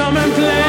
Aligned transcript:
come 0.00 0.16
and 0.16 0.32
play. 0.32 0.59